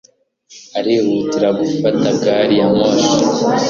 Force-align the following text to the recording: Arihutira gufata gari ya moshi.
Arihutira 0.77 1.49
gufata 1.59 2.07
gari 2.21 2.55
ya 2.59 2.67
moshi. 2.75 3.11